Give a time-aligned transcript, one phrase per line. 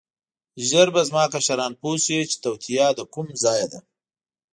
[0.67, 3.79] ژر به زما کشران پوه شي چې توطیه له کوم ځایه ده.